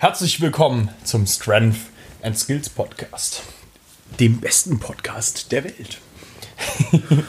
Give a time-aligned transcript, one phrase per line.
[0.00, 1.76] Herzlich willkommen zum Strength
[2.22, 3.42] and Skills Podcast,
[4.18, 5.98] dem besten Podcast der Welt.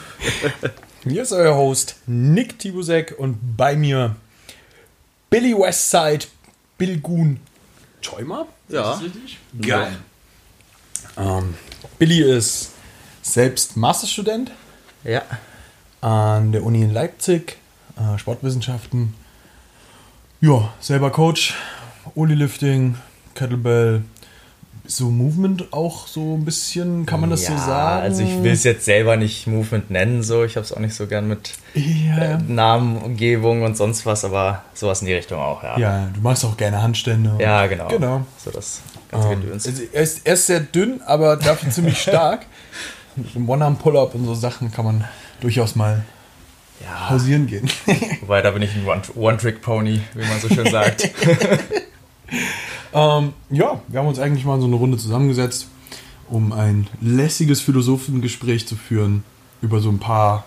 [1.04, 4.16] Hier ist euer Host Nick Tibusek und bei mir
[5.28, 6.24] Billy Westside,
[6.78, 7.40] Bill Goon
[8.00, 8.46] Schäumer.
[8.70, 8.98] Ja.
[9.60, 9.98] Geil.
[11.18, 11.54] Ähm,
[11.98, 12.70] Billy ist
[13.20, 14.50] selbst Masterstudent
[15.04, 15.20] Ja.
[16.00, 17.58] an der Uni in Leipzig,
[17.98, 19.12] äh, Sportwissenschaften.
[20.40, 21.54] Ja, selber Coach,
[22.14, 22.96] Oli-Lifting,
[23.34, 24.02] Kettlebell,
[24.84, 28.02] so Movement auch so ein bisschen, kann man das so sagen?
[28.02, 30.44] Also ich will es jetzt selber nicht Movement nennen, so.
[30.44, 34.62] Ich habe es auch nicht so gern mit Ja, äh, Namengebung und sonst was, aber
[34.74, 35.78] sowas in die Richtung auch, ja.
[35.78, 37.36] ja, du machst auch gerne Handstände.
[37.38, 37.86] Ja, genau.
[37.88, 38.26] Genau.
[38.44, 38.80] So das
[39.10, 39.66] ganze Ähm, Gedöns.
[39.66, 42.46] also er, ist, er ist sehr dünn, aber dafür ziemlich stark.
[43.14, 45.04] Mit einem One-Arm-Pull-Up und so Sachen kann man
[45.40, 46.02] durchaus mal
[46.82, 47.70] Ja, pausieren gehen.
[48.22, 51.08] wobei da bin ich ein One- One-Trick-Pony, wie man so schön sagt.
[52.92, 55.68] Ähm, ja, wir haben uns eigentlich mal so eine Runde zusammengesetzt,
[56.28, 59.24] um ein lässiges Philosophengespräch zu führen
[59.60, 60.44] über so ein paar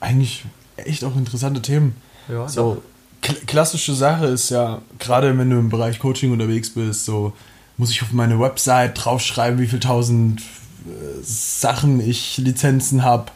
[0.00, 0.44] eigentlich
[0.76, 1.94] echt auch interessante Themen.
[2.28, 2.82] Ja, so
[3.22, 7.32] kl klassische Sache ist ja, gerade wenn du im Bereich Coaching unterwegs bist, so
[7.76, 13.26] muss ich auf meine Website draufschreiben, wie viel tausend äh, Sachen ich Lizenzen habe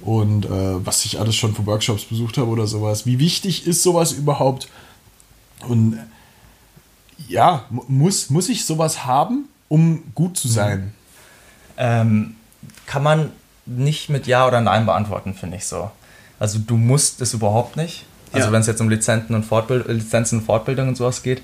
[0.00, 3.06] und äh, was ich alles schon für Workshops besucht habe oder sowas.
[3.06, 4.68] Wie wichtig ist sowas überhaupt?
[5.68, 5.98] Und
[7.28, 10.92] ja, mu- muss, muss ich sowas haben, um gut zu sein?
[11.76, 12.36] Ähm,
[12.86, 13.30] kann man
[13.66, 15.90] nicht mit Ja oder Nein beantworten, finde ich so.
[16.38, 18.04] Also du musst es überhaupt nicht.
[18.32, 18.52] Also Ja.
[18.52, 21.42] wenn es jetzt um Lizenzen und, Fortbild Lizenzen und Fortbildung und sowas geht.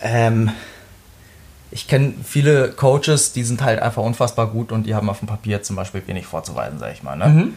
[0.00, 0.50] Ähm,
[1.70, 5.28] ich kenne viele Coaches, die sind halt einfach unfassbar gut und die haben auf dem
[5.28, 7.16] Papier zum Beispiel wenig vorzuweisen, sag ich mal.
[7.16, 7.48] Ne?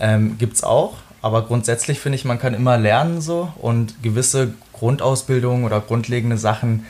[0.00, 4.52] Ähm, gibt's auch, aber grundsätzlich finde ich, man kann immer lernen so und gewisse
[4.84, 6.84] Grundausbildungen oder grundlegende Sachen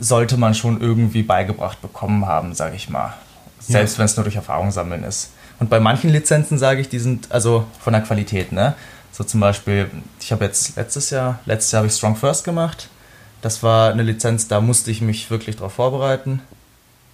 [0.00, 3.12] sollte man schon irgendwie beigebracht bekommen haben, sage ich mal.
[3.60, 5.32] Selbst wenn es nur durch Erfahrung sammeln ist.
[5.60, 8.74] Und bei manchen Lizenzen sage ich, die sind also von der Qualität, ne?
[9.12, 9.90] So zum Beispiel,
[10.20, 12.88] ich habe jetzt letztes Jahr, letztes Jahr habe ich Strong First gemacht.
[13.42, 16.40] Das war eine Lizenz, da musste ich mich wirklich darauf vorbereiten.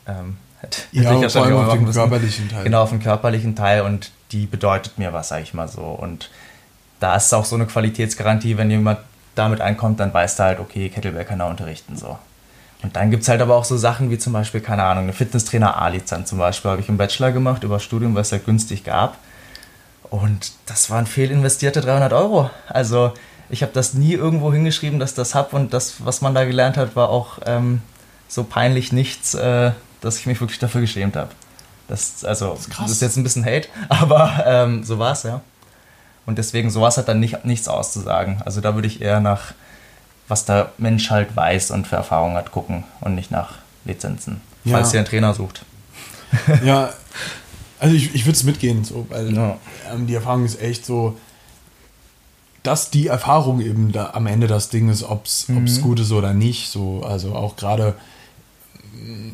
[0.06, 1.94] Ähm, hätte- hätte ich vor allem auf den müssen.
[1.98, 2.62] körperlichen Teil.
[2.64, 5.82] Genau, auf den körperlichen Teil und die bedeutet mir was, sag ich mal so.
[5.82, 6.30] Und
[7.00, 8.98] da ist auch so eine Qualitätsgarantie, wenn jemand
[9.34, 12.18] damit einkommt, dann weiß er halt, okay, Kettlebell kann er unterrichten, so.
[12.82, 15.14] Und dann gibt es halt aber auch so Sachen wie zum Beispiel, keine Ahnung, eine
[15.14, 18.84] Fitnesstrainer A-Lizenz zum Beispiel, habe ich im Bachelor gemacht über Studium, weil es ja günstig
[18.84, 19.16] gab.
[20.10, 22.50] Und das waren fehlinvestierte 300 Euro.
[22.68, 23.14] Also
[23.48, 26.76] ich habe das nie irgendwo hingeschrieben, dass das habe und das, was man da gelernt
[26.76, 27.80] hat, war auch ähm,
[28.28, 31.30] so peinlich nichts, äh, dass ich mich wirklich dafür geschämt habe.
[31.88, 32.90] Das, also, das krass.
[32.90, 35.40] ist jetzt ein bisschen Hate, aber ähm, so war es, ja.
[36.26, 38.40] Und deswegen, sowas hat dann nicht, nichts auszusagen.
[38.44, 39.52] Also da würde ich eher nach,
[40.28, 44.40] was der Mensch halt weiß und für Erfahrung hat, gucken und nicht nach Lizenzen.
[44.64, 44.78] Ja.
[44.78, 45.64] Falls ihr einen Trainer sucht.
[46.64, 46.92] Ja,
[47.78, 49.58] also ich, ich würde es mitgehen, so, weil Ja.
[49.92, 51.16] ähm, die Erfahrung ist echt so,
[52.62, 55.80] dass die Erfahrung eben da am Ende das Ding ist, ob es Mhm.
[55.82, 56.70] gut ist oder nicht.
[56.70, 57.94] So, also auch gerade,
[58.94, 59.30] mm,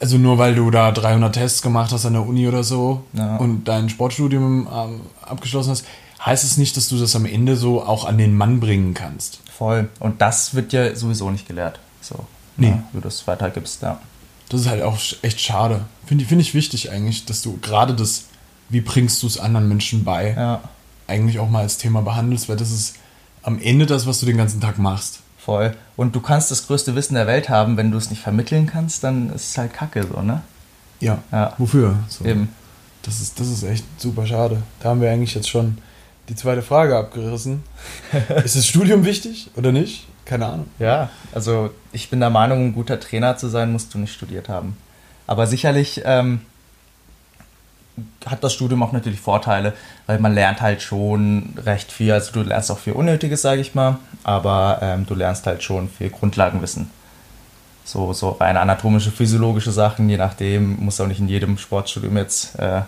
[0.00, 3.36] also nur weil du da 300 Tests gemacht hast an der Uni oder so Ja.
[3.36, 5.84] und dein Sportstudium ähm, abgeschlossen hast,
[6.24, 9.40] heißt es nicht, dass du das am Ende so auch an den Mann bringen kannst.
[9.56, 9.88] Voll.
[10.00, 11.78] Und das wird ja sowieso nicht gelehrt.
[12.00, 12.26] So.
[12.56, 12.68] Nee.
[12.68, 14.00] Ja, wie du es weitergibst, ja.
[14.48, 15.84] Das ist halt auch echt schade.
[16.06, 18.26] Finde ich, find ich wichtig eigentlich, dass du gerade das,
[18.68, 20.60] wie bringst du es anderen Menschen bei, Ja,
[21.06, 22.96] eigentlich auch mal als Thema behandelst, weil das ist
[23.42, 25.20] am Ende das, was du den ganzen Tag machst.
[25.38, 25.74] voll.
[25.96, 29.02] Und du kannst das größte Wissen der Welt haben, wenn du es nicht vermitteln kannst,
[29.02, 30.42] dann ist es halt kacke so, ne?
[31.00, 31.18] Ja.
[31.32, 31.54] Ja.
[31.58, 31.98] Wofür?
[32.08, 32.24] So.
[32.24, 32.48] Eben.
[33.02, 34.62] Das ist, das ist echt super schade.
[34.80, 35.78] Da haben wir eigentlich jetzt schon
[36.28, 37.62] die zweite Frage abgerissen.
[38.44, 40.06] ist das Studium wichtig oder nicht?
[40.24, 40.66] Keine Ahnung.
[40.78, 44.48] Ja, also ich bin der Meinung, um guter Trainer zu sein, musst du nicht studiert
[44.48, 44.76] haben.
[45.26, 46.40] Aber sicherlich ähm,
[48.26, 49.74] hat das Studium auch natürlich Vorteile,
[50.06, 52.12] weil man lernt halt schon recht viel.
[52.12, 55.88] Also du lernst auch viel Unnötiges, sage ich mal, aber ähm, du lernst halt schon
[55.88, 56.90] viel Grundlagenwissen.
[57.84, 62.56] So, so rein anatomische, physiologische Sachen, je nachdem, muss auch nicht in jedem Sportstudium jetzt
[62.58, 62.82] äh,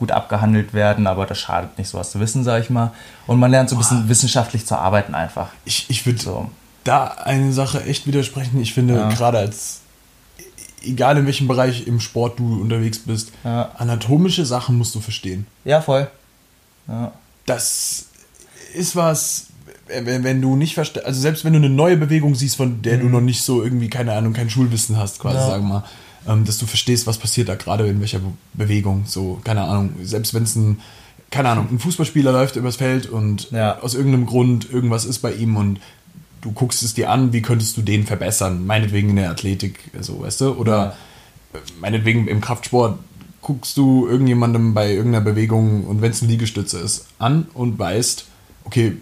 [0.00, 2.90] gut abgehandelt werden, aber das schadet nicht, sowas zu wissen, sage ich mal.
[3.28, 5.50] Und man lernt so ein bisschen wissenschaftlich zu arbeiten einfach.
[5.64, 6.50] Ich, ich würde So.
[6.82, 8.60] da eine Sache echt widersprechen.
[8.60, 9.08] Ich finde, Ja.
[9.10, 9.80] gerade als,
[10.82, 13.70] egal in welchem Bereich im Sport du unterwegs bist, Ja.
[13.76, 15.46] anatomische Sachen musst du verstehen.
[15.64, 16.08] Ja, voll.
[16.88, 17.12] Ja.
[17.46, 18.06] das
[18.74, 19.46] ist was,
[19.88, 22.96] wenn, wenn du nicht verstehst, also selbst wenn du eine neue Bewegung siehst, von der
[22.98, 25.46] du noch nicht so irgendwie, keine Ahnung, kein Schulwissen hast, quasi, Ja.
[25.46, 25.84] sagen wir mal,
[26.26, 29.90] ähm, dass du verstehst, was passiert da gerade in welcher Be Bewegung, so, keine Ahnung,
[30.02, 30.80] selbst wenn es ein,
[31.30, 33.78] keine Ahnung, ein Fußballspieler läuft übers Feld und Ja.
[33.80, 35.80] aus irgendeinem Grund irgendwas ist bei ihm und
[36.40, 38.66] du guckst es dir an, wie könntest du den verbessern?
[38.66, 40.52] Meinetwegen in der Athletik, so, weißt du?
[40.52, 40.96] Oder
[41.54, 41.60] ja.
[41.80, 42.98] meinetwegen im Kraftsport
[43.42, 48.26] guckst du irgendjemandem bei irgendeiner Bewegung und wenn es eine Liegestütze ist, an und weißt,
[48.64, 48.96] okay,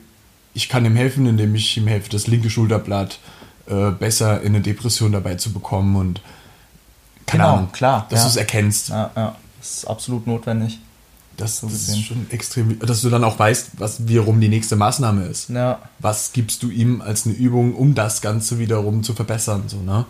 [0.55, 3.19] ich kann ihm helfen, indem ich ihm helfe, das linke Schulterblatt
[3.67, 6.21] äh, besser in eine Depression dabei zu bekommen und
[7.29, 8.25] keine genau, Ahnung, klar, dass ja.
[8.25, 8.89] du es erkennst.
[8.89, 10.79] Ja, ja, das ist absolut notwendig.
[11.37, 15.25] Das, das ist schon extrem, dass du dann auch weißt, was wiederum die nächste Maßnahme
[15.27, 15.51] ist.
[15.51, 15.79] Ja.
[16.01, 20.05] Was gibst du ihm als eine Übung, um das Ganze wiederum zu verbessern, so, ne?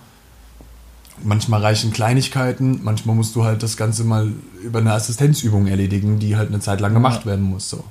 [1.21, 4.33] Manchmal reichen Kleinigkeiten, manchmal musst du halt das Ganze mal
[4.63, 7.83] über eine Assistenzübung erledigen, die halt eine Zeit lang gemacht werden muss, so.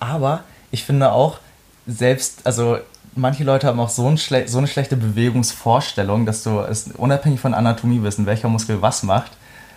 [0.00, 1.38] Aber ich finde auch,
[1.86, 2.78] selbst, also
[3.16, 7.40] manche Leute haben auch so, ein schle so eine schlechte Bewegungsvorstellung, dass du es unabhängig
[7.40, 9.32] von Anatomie wissen, welcher Muskel was macht.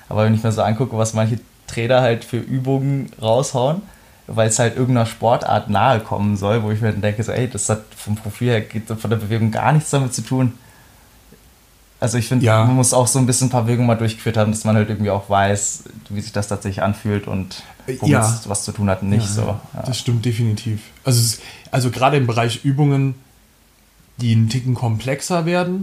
[0.10, 3.82] Aber wenn ich mir so angucke, was manche Trainer halt für Übungen raushauen,
[4.28, 7.50] weil es halt irgendeiner Sportart nahe kommen soll, wo ich mir dann denke, so, ey,
[7.50, 10.54] das hat vom Profil her geht von der Bewegung gar nichts damit zu tun.
[12.00, 12.64] Also ich finde, ja.
[12.64, 14.90] man muss auch so ein bisschen ein paar Bewegungen mal durchgeführt haben, dass man halt
[14.90, 18.22] irgendwie auch weiß, wie sich das tatsächlich anfühlt und womit ja.
[18.22, 19.60] es was zu tun hat, nicht ja, so.
[19.86, 20.82] Das stimmt definitiv.
[21.04, 21.38] Also,
[21.72, 23.16] also gerade im Bereich Übungen
[24.18, 25.82] die einen Ticken komplexer werden,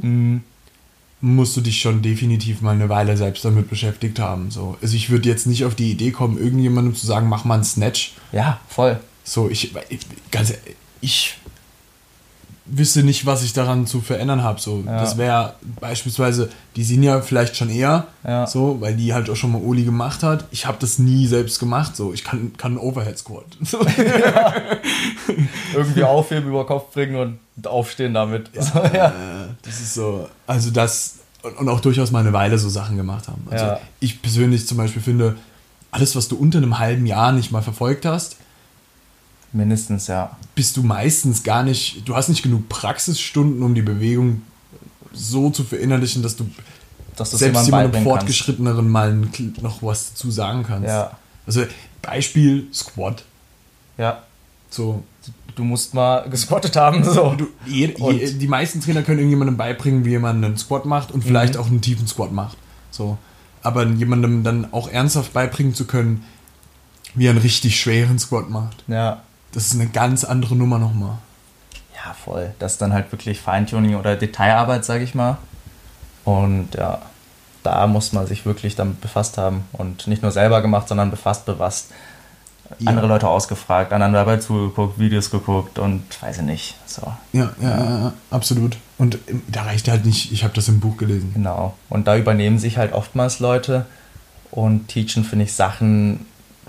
[1.21, 1.35] mhm.
[1.35, 4.51] musst du dich schon definitiv mal eine Weile selbst damit beschäftigt haben.
[4.51, 4.77] So.
[4.83, 7.65] Also ich würde jetzt nicht auf die Idee kommen, irgendjemandem zu sagen, mach mal einen
[7.65, 8.15] Snatch.
[8.33, 9.01] Ja, voll.
[9.25, 9.73] So, ich,
[10.31, 10.53] ganz,
[11.01, 11.37] ich
[12.67, 14.61] wüsste nicht, was ich daran zu verändern habe.
[14.61, 15.01] So, ja.
[15.01, 18.47] Das wäre beispielsweise, die sind ja vielleicht schon eher, ja.
[18.47, 20.47] so, weil die halt auch schon mal Oli gemacht hat.
[20.51, 21.95] Ich habe das nie selbst gemacht.
[21.95, 23.47] So, ich kann, kann einen Overhead Squat.
[23.71, 24.55] Ja.
[25.75, 28.51] Irgendwie aufheben, über Kopf bringen und aufstehen damit.
[28.65, 30.29] So, das ist so.
[30.47, 31.19] Also das
[31.59, 33.47] und auch durchaus mal eine Weile so Sachen gemacht haben.
[33.51, 35.37] Also ich persönlich zum Beispiel finde,
[35.91, 38.37] alles, was du unter einem halben Jahr nicht mal verfolgt hast,
[39.55, 40.37] Mindestens, ja.
[40.57, 44.43] Bist du meistens gar nicht, du hast nicht genug Praxisstunden, um die Bewegung
[45.13, 46.51] so zu verinnerlichen, dass du
[47.15, 49.15] dass selbst jemandem Fortgeschritteneren mal
[49.63, 50.89] noch was dazu sagen kannst.
[50.89, 51.17] Ja.
[51.47, 51.65] Also
[52.03, 53.25] Beispiel Squat.
[53.97, 54.25] Ja.
[54.71, 55.05] So.
[55.55, 57.05] Du musst mal gesquattet haben.
[57.05, 57.35] So.
[57.35, 61.23] Du, je, je, die meisten Trainer können irgendjemandem beibringen, wie man einen Squat macht und
[61.23, 61.61] vielleicht mhm.
[61.61, 62.59] auch einen tiefen Squat macht.
[62.91, 63.19] So.
[63.63, 66.25] Aber jemandem dann auch ernsthaft beibringen zu können,
[67.15, 68.83] wie er einen richtig schweren Squat macht.
[68.89, 69.23] Ja.
[69.55, 71.17] Das ist eine ganz andere Nummer nochmal.
[71.95, 72.53] Ja, voll.
[72.59, 75.39] Das ist dann halt wirklich Feintuning oder Detailarbeit, sage ich mal.
[76.25, 77.01] Und ja,
[77.63, 79.65] da muss man sich wirklich damit befasst haben.
[79.73, 81.93] Und nicht nur selber gemacht, sondern befasst, befasst.
[82.81, 82.89] Ja.
[82.89, 86.75] Andere Leute ausgefragt, anderen dabei zugeguckt, Videos geguckt und weiß ich nicht.
[86.87, 87.03] So.
[87.33, 88.77] Ja, ja, ja, ja absolut.
[88.99, 89.19] Und
[89.49, 91.33] da reicht halt nicht, ich habe das im Buch gelesen.
[91.35, 91.75] Genau.
[91.91, 93.87] Und da übernehmen sich halt oftmals Leute
[94.51, 96.27] und teachen, finde ich, Sachen,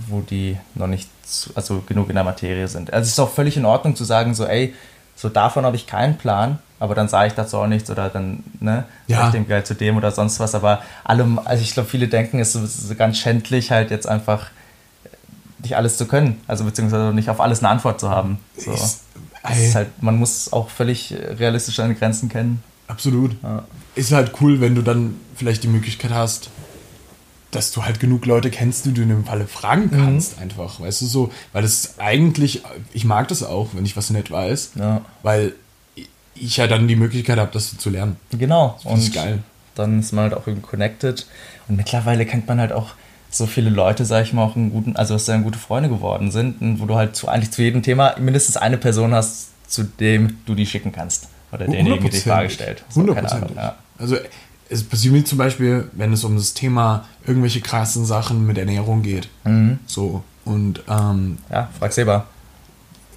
[0.07, 2.93] wo die noch nicht zu, also genug in der Materie sind.
[2.93, 4.73] Also es ist auch völlig in Ordnung zu sagen, so, ey,
[5.15, 8.43] so davon habe ich keinen Plan, aber dann sage ich dazu auch nichts oder dann,
[8.59, 9.27] ne, ja.
[9.27, 10.55] ich dem Geld zu dem oder sonst was.
[10.55, 14.49] Aber alle, also ich glaube, viele denken, es ist so ganz schändlich, halt jetzt einfach
[15.59, 18.39] nicht alles zu können, also beziehungsweise nicht auf alles eine Antwort zu haben.
[18.57, 18.71] So.
[18.71, 19.03] Ist,
[19.51, 22.61] ist halt, man muss auch völlig realistisch seine Grenzen kennen.
[22.87, 23.35] Absolut.
[23.41, 23.63] Ja.
[23.95, 26.49] Ist halt cool, wenn du dann vielleicht die Möglichkeit hast,
[27.55, 29.91] dass du halt genug Leute kennst, die du in dem Falle fragen mhm.
[29.91, 30.43] kannst, mhm.
[30.43, 30.79] einfach.
[30.79, 34.71] Weißt du so, weil das eigentlich, ich mag das auch, wenn ich was nicht weiß,
[34.75, 35.01] ja.
[35.23, 35.53] weil
[36.35, 38.17] ich ja dann die Möglichkeit habe, das zu lernen.
[38.31, 38.77] Genau.
[38.83, 39.39] Das ist geil.
[39.73, 41.25] Dann ist man halt auch irgendwie connected.
[41.67, 42.91] Und mittlerweile kennt man halt auch
[43.29, 46.31] so viele Leute, sag ich mal, auch einen guten, also dass dann gute Freunde geworden
[46.31, 50.37] sind, wo du halt zu, eigentlich zu jedem Thema mindestens eine Person hast, zu dem
[50.45, 51.27] du die schicken kannst.
[51.51, 52.83] Oder derjenige die Frage stellt.
[52.89, 53.55] So, 100%.
[53.55, 53.75] Ja.
[53.97, 54.17] Also
[54.69, 59.01] es passiert mir zum Beispiel, wenn es um das Thema irgendwelche krassen Sachen mit Ernährung
[59.01, 59.29] geht.
[59.43, 59.79] Mhm.
[59.85, 60.23] So.
[60.43, 62.27] Und ähm, ja, frag selber.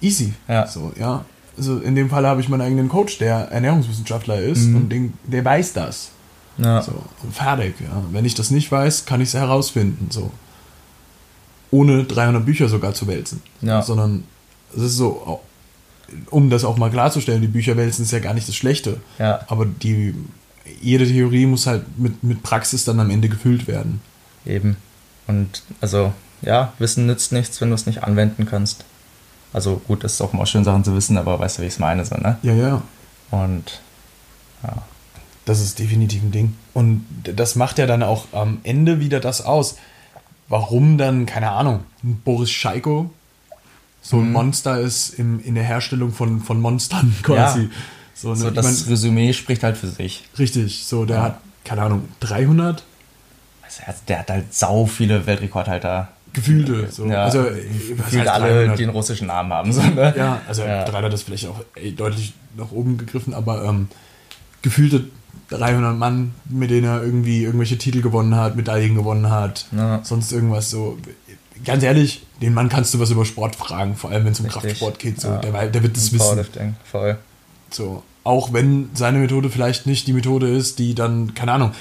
[0.01, 0.33] Easy.
[0.47, 0.67] Ja.
[0.67, 1.25] So, ja.
[1.57, 4.75] Also in dem Fall habe ich meinen eigenen Coach, der Ernährungswissenschaftler ist mhm.
[4.75, 6.11] und den, der weiß das.
[6.57, 6.81] Ja.
[6.81, 6.93] So,
[7.31, 8.03] fertig, ja.
[8.11, 10.07] Wenn ich das nicht weiß, kann ich es herausfinden.
[10.09, 10.31] So.
[11.71, 13.41] Ohne 300 Bücher sogar zu wälzen.
[13.61, 13.81] Ja.
[13.81, 14.23] Sondern
[14.75, 15.41] es ist so,
[16.29, 18.99] um das auch mal klarzustellen, die Bücher wälzen ist ja gar nicht das Schlechte.
[19.17, 19.41] Ja.
[19.47, 20.15] Aber die
[20.81, 24.01] jede Theorie muss halt mit, mit Praxis dann am Ende gefüllt werden.
[24.45, 24.77] Eben.
[25.27, 28.85] Und also, ja, Wissen nützt nichts, wenn du es nicht anwenden kannst.
[29.53, 31.73] Also gut, das ist auch mal schön, Sachen zu wissen, aber weißt du, wie ich
[31.73, 32.37] es meine, so, ne?
[32.43, 32.81] Ja, ja.
[33.31, 33.81] Und
[34.63, 34.83] ja.
[35.45, 36.55] Das ist definitiv ein Ding.
[36.73, 39.77] Und das macht ja dann auch am Ende wieder das aus.
[40.47, 43.09] Warum dann, keine Ahnung, Boris Scheiko
[44.01, 44.33] so ein mhm.
[44.33, 47.63] Monster ist im, in der Herstellung von, von Monstern quasi.
[47.63, 47.69] Ja.
[48.21, 48.35] So, ne?
[48.35, 50.23] so das meine, Resümee spricht halt für sich.
[50.37, 51.23] Richtig, so der ja.
[51.23, 52.83] hat, keine Ahnung, 300?
[53.63, 56.87] Also der hat halt sau viele Weltrekordhalter Gefühlte.
[56.91, 57.05] So.
[57.05, 58.79] Ja, also, gefühlt alle, 300?
[58.79, 59.73] die einen russischen Namen haben.
[59.73, 60.13] So, ne?
[60.15, 60.83] Ja, also ja.
[60.85, 63.87] 300 ist vielleicht auch ey, deutlich nach oben gegriffen, aber ähm,
[64.61, 65.05] gefühlte
[65.49, 70.01] 300 Mann, mit denen er irgendwie irgendwelche Titel gewonnen hat, Medaillen gewonnen hat, ja.
[70.03, 70.97] sonst irgendwas so.
[71.65, 74.45] Ganz ehrlich, den Mann kannst du was über Sport fragen, vor allem wenn es um
[74.45, 74.63] Richtig.
[74.63, 75.19] Kraftsport geht.
[75.19, 75.29] So.
[75.29, 75.37] Ja.
[75.39, 76.45] Der, der, wird das wissen.
[76.85, 77.17] Voll.
[77.69, 78.03] So.
[78.23, 81.71] Auch wenn seine Methode vielleicht nicht die Methode ist, die dann, keine Ahnung,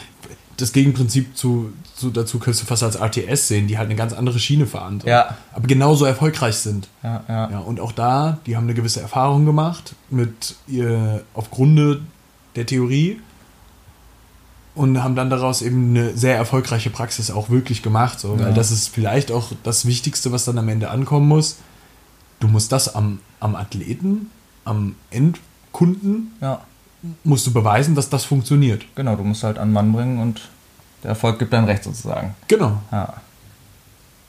[0.56, 4.12] das Gegenprinzip zu, zu, dazu kannst du fast als RTS sehen, die halt eine ganz
[4.12, 5.00] andere Schiene fahren.
[5.04, 5.36] Ja.
[5.52, 6.88] Aber genauso erfolgreich sind.
[7.02, 7.50] Ja, ja.
[7.50, 12.00] ja, und auch da, die haben eine gewisse Erfahrung gemacht mit ihr aufgrund
[12.56, 13.20] der Theorie
[14.74, 18.20] und haben dann daraus eben eine sehr erfolgreiche Praxis auch wirklich gemacht.
[18.20, 18.36] So.
[18.36, 18.46] Ja.
[18.46, 21.58] Weil das ist vielleicht auch das Wichtigste, was dann am Ende ankommen muss.
[22.40, 24.30] Du musst das am, am Athleten,
[24.64, 24.94] am
[25.68, 26.60] Endkunden, ja.
[27.24, 28.84] musst du beweisen, dass das funktioniert.
[28.94, 30.48] Genau, du musst halt an Mann bringen und
[31.02, 32.34] der Erfolg gibt dann recht sozusagen.
[32.48, 32.80] Genau.
[32.90, 33.14] Ja.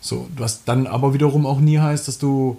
[0.01, 2.57] So, was dann aber wiederum auch nie heißt, dass du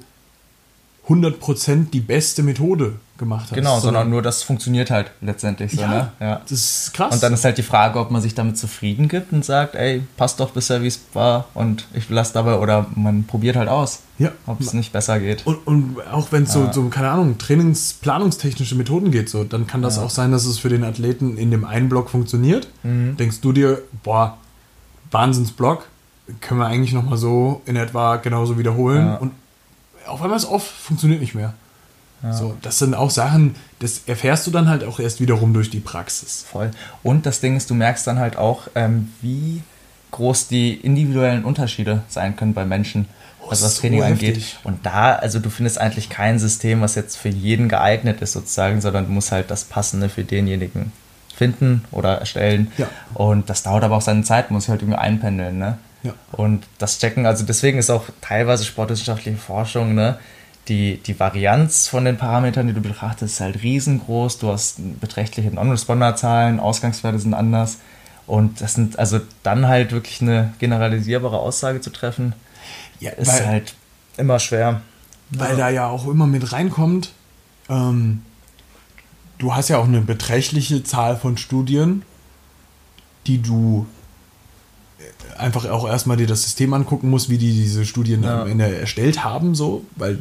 [1.10, 3.54] 100% die beste Methode gemacht hast.
[3.54, 6.12] Genau, sondern, sondern nur das funktioniert halt letztendlich so, ja, ne?
[6.20, 6.40] Ja.
[6.42, 7.14] Das ist krass.
[7.14, 10.02] Und dann ist halt die Frage, ob man sich damit zufrieden gibt und sagt, ey,
[10.16, 14.00] passt doch bisher, wie es war und ich lasse dabei oder man probiert halt aus,
[14.18, 14.30] ja.
[14.46, 15.46] ob es nicht besser geht.
[15.46, 16.72] Und, und auch wenn es ja.
[16.72, 20.58] so, so, keine Ahnung, trainingsplanungstechnische Methoden geht, so, dann kann das auch sein, dass es
[20.58, 22.68] für den Athleten in dem einen Block funktioniert.
[22.84, 23.16] Mhm.
[23.16, 24.38] Denkst du dir, boah,
[25.10, 25.86] Wahnsinnsblock,
[26.40, 29.32] können wir eigentlich nochmal so in etwa genauso wiederholen und
[30.10, 31.54] auf einmal ist off, funktioniert nicht mehr.
[32.22, 32.34] Ja.
[32.34, 35.80] So, das sind auch Sachen, das erfährst du dann halt auch erst wiederum durch die
[35.80, 36.44] Praxis.
[36.50, 36.70] Voll.
[37.02, 39.62] Und das Ding ist, du merkst dann halt auch, ähm, wie
[40.10, 43.06] groß die individuellen Unterschiede sein können bei Menschen,
[43.42, 44.36] oh, was das Training so angeht.
[44.36, 44.58] Heftig.
[44.64, 48.80] Und da, also du findest eigentlich kein System, was jetzt für jeden geeignet ist sozusagen,
[48.80, 50.92] sondern du musst halt das Passende für denjenigen
[51.34, 52.70] finden oder erstellen.
[52.76, 52.86] Ja.
[53.14, 55.56] Und das dauert aber auch seine Zeit, muss ich halt irgendwie einpendeln.
[55.58, 55.78] Ne?
[56.02, 56.14] Ja.
[56.32, 60.18] Und das Checken, also deswegen ist auch teilweise sportwissenschaftliche Forschung, ne,
[60.68, 64.38] die, die Varianz von den Parametern, die du betrachtest, ist halt riesengroß.
[64.38, 67.78] Du hast beträchtliche Non-Responder-Zahlen, Ausgangswerte sind anders.
[68.26, 72.34] Und das sind also dann halt wirklich eine generalisierbare Aussage zu treffen,
[73.00, 73.74] ja, ist weil, halt
[74.16, 74.82] immer schwer.
[75.30, 75.56] Weil ja.
[75.56, 77.10] da ja auch immer mit reinkommt,
[77.68, 78.22] ähm,
[79.38, 82.02] du hast ja auch eine beträchtliche Zahl von Studien,
[83.26, 83.86] die du
[85.38, 88.46] einfach auch erstmal dir das System angucken musst, wie die diese Studien ja.
[88.46, 90.18] erstellt haben, so, weil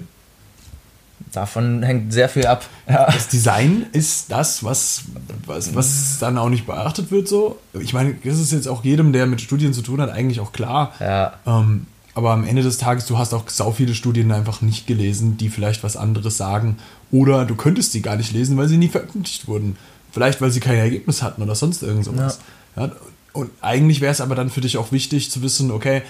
[1.31, 2.65] davon hängt sehr viel ab.
[2.87, 3.05] Ja.
[3.05, 5.03] Das Design ist das, was,
[5.45, 7.59] was, was dann auch nicht beachtet wird, so.
[7.79, 10.51] Ich meine, das ist jetzt auch jedem, der mit Studien zu tun hat, eigentlich auch
[10.51, 10.93] klar.
[10.99, 11.33] Ja.
[11.45, 15.37] Ähm, aber am Ende des Tages, du hast auch sau viele Studien einfach nicht gelesen,
[15.37, 16.77] die vielleicht was anderes sagen.
[17.11, 19.77] Oder du könntest sie gar nicht lesen, weil sie nie veröffentlicht wurden.
[20.11, 22.39] Vielleicht, weil sie kein Ergebnis hatten oder sonst irgend sowas.
[22.75, 22.87] Ja.
[22.87, 22.91] ja
[23.39, 26.01] und eigentlich wäre es aber dann für dich auch wichtig zu wissen, okay,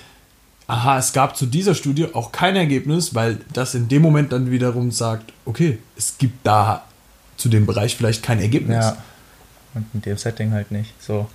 [0.68, 4.52] aha, es gab zu dieser Studie auch kein Ergebnis, weil das in dem Moment dann
[4.52, 6.84] wiederum sagt, okay, es gibt da
[7.38, 8.86] zu dem Bereich vielleicht kein Ergebnis.
[8.86, 8.98] Ja.
[9.74, 10.94] Und in dem Setting halt nicht.
[11.02, 11.28] So.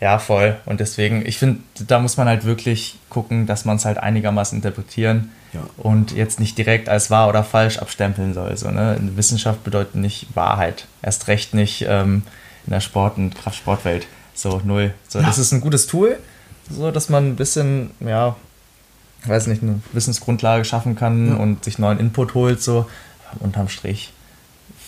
[0.00, 0.56] Ja, voll.
[0.66, 4.58] Und deswegen, ich finde, da muss man halt wirklich gucken, dass man es halt einigermaßen
[4.58, 5.60] interpretieren ja.
[5.78, 8.56] und jetzt nicht direkt als wahr oder falsch abstempeln soll.
[8.56, 8.98] So, ne?
[9.16, 10.86] Wissenschaft bedeutet nicht Wahrheit.
[11.02, 12.22] Erst recht nicht ähm,
[12.66, 14.06] in der Sport- und Kraftsportwelt.
[14.36, 14.94] So, null.
[15.08, 15.26] So, ja.
[15.26, 16.18] Das ist ein gutes Tool,
[16.70, 18.36] so dass man ein bisschen, ja,
[19.24, 21.36] weiß nicht, eine Wissensgrundlage schaffen kann ja.
[21.36, 22.86] und sich neuen Input holt, so.
[23.40, 24.12] Unterm Strich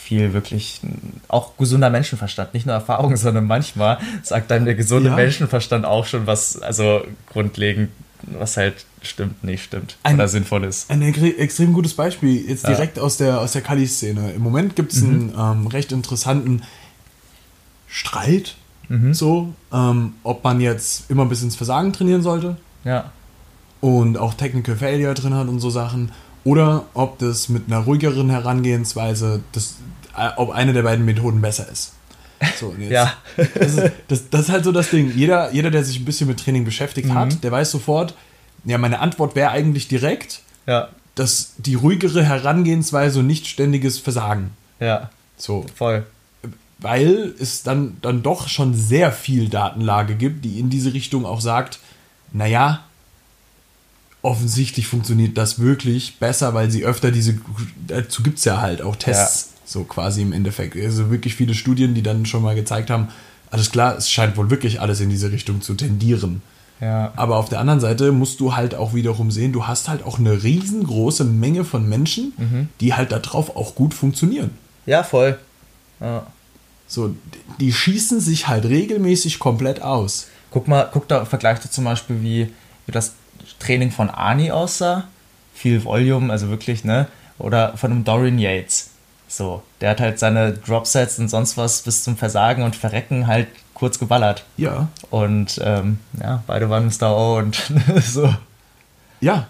[0.09, 0.81] viel wirklich
[1.29, 5.17] auch gesunder Menschenverstand, nicht nur Erfahrung, sondern manchmal sagt dann der gesunde ja.
[5.17, 7.91] Menschenverstand auch schon was, also grundlegend,
[8.23, 10.91] was halt stimmt, nicht stimmt ein, oder sinnvoll ist.
[10.91, 13.03] Ein extrem gutes Beispiel, jetzt direkt ja.
[13.03, 14.33] aus der, aus der Kali-Szene.
[14.33, 15.35] Im Moment gibt es mhm.
[15.37, 16.63] einen ähm, recht interessanten
[17.87, 18.57] Streit
[18.89, 19.15] Mhm.
[19.15, 22.57] So, ähm, ob man jetzt immer bis ins Versagen trainieren sollte.
[22.85, 23.13] Ja.
[23.81, 26.13] Und auch Technical Failure drin hat und so Sachen.
[26.45, 29.77] Oder ob das mit einer ruhigeren Herangehensweise, das,
[30.17, 31.93] äh, ob eine der beiden Methoden besser ist.
[32.59, 33.13] So, ja.
[33.37, 35.13] Das ist, das, das ist, halt so das Ding.
[35.15, 37.15] Jeder, jeder, der sich ein bisschen mit Training beschäftigt mhm.
[37.15, 38.15] hat, der weiß sofort,
[38.65, 40.89] ja, meine Antwort wäre eigentlich direkt, ja.
[41.15, 44.51] dass die ruhigere Herangehensweise und nicht ständiges Versagen.
[44.81, 45.11] Ja.
[45.37, 45.67] So.
[45.75, 46.05] Voll
[46.79, 51.41] weil es dann, dann doch schon sehr viel Datenlage gibt, die in diese Richtung auch
[51.41, 51.81] sagt,
[52.33, 52.85] naja,
[54.23, 57.39] offensichtlich funktioniert das wirklich besser, weil sie öfter diese,
[57.87, 59.61] dazu gibt es ja halt auch Tests, ja.
[59.65, 60.77] so quasi im Endeffekt.
[60.77, 63.09] Also wirklich viele Studien, die dann schon mal gezeigt haben,
[63.51, 66.43] alles klar, es scheint wohl wirklich alles in diese Richtung zu tendieren.
[66.81, 67.13] Ja.
[67.17, 70.19] Aber auf der anderen Seite musst du halt auch wiederum sehen, du hast halt auch
[70.19, 72.69] eine riesengroße Menge von Menschen, mhm.
[72.81, 74.51] die halt darauf auch gut funktionieren.
[74.87, 75.39] Ja, voll.
[76.01, 76.27] Ja.
[76.89, 77.15] So,
[77.61, 80.29] die schießen sich halt regelmäßig komplett aus.
[80.51, 82.53] Guck mal, guck da, vergleich da zum Beispiel, wie,
[82.87, 83.13] wie das
[83.61, 85.07] Training von Arnie aussah.
[85.55, 87.07] Viel Volume, also wirklich, ne?
[87.39, 88.91] Oder von einem Dorian Yates.
[89.29, 93.49] So, der hat halt seine Dropsets und sonst was bis zum Versagen und Verrecken halt
[93.75, 94.45] kurz geballert.
[94.57, 94.89] Ja.
[95.11, 97.15] Und ähm, ja, beide waren Mr.
[97.15, 97.63] O und
[98.03, 98.35] so.
[99.21, 99.49] Ja,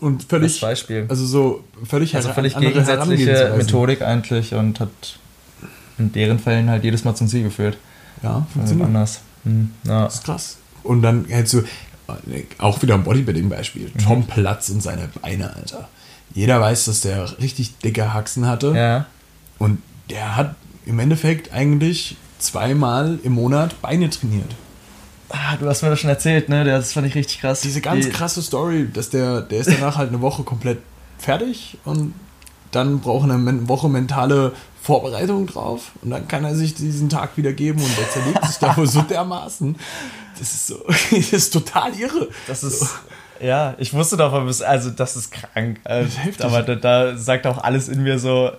[0.00, 0.52] und völlig.
[0.52, 1.06] Das Beispiel.
[1.08, 4.90] Also so völlig, also völlig gegensätzliche Methodik eigentlich und hat
[5.98, 7.78] in deren Fällen halt jedes Mal zum Ziel geführt.
[8.22, 9.20] Ja, funktioniert anders.
[9.44, 10.04] Hm, ja.
[10.04, 10.56] Das ist krass.
[10.82, 11.62] Und dann hältst du
[12.58, 13.90] auch wieder ein Bodybuilding-Beispiel.
[13.94, 13.98] Mhm.
[13.98, 15.88] Tom Platz und seine Beine, Alter.
[16.34, 18.72] Jeder weiß, dass der richtig dicke Haxen hatte.
[18.74, 19.06] Ja.
[19.58, 24.54] Und der hat im Endeffekt eigentlich zweimal im Monat Beine trainiert.
[25.30, 26.64] Ah, du hast mir das schon erzählt, ne?
[26.64, 27.62] Das fand ich richtig krass.
[27.62, 30.78] Diese ganz Die krasse Story, dass der, der ist danach halt eine Woche komplett
[31.18, 32.12] fertig und
[32.74, 34.52] dann braucht er eine Woche mentale
[34.82, 38.58] Vorbereitung drauf und dann kann er sich diesen Tag wieder geben und der zerlegt sich
[38.58, 39.76] da so dermaßen.
[40.38, 42.28] Das ist so, das ist total irre.
[42.46, 42.86] Das ist, so.
[43.40, 45.80] ja, ich wusste davon, also das ist krank.
[45.84, 48.50] Das ist aber da, da sagt auch alles in mir so,